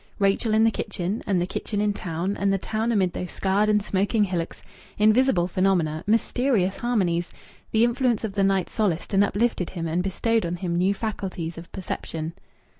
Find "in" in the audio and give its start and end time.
0.55-0.63, 1.79-1.93